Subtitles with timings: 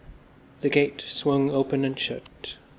[0.61, 2.55] The gate swung open and shut.